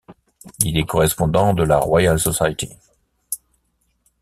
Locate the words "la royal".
1.61-2.17